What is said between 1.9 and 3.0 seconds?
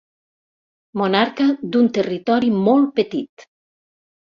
territori molt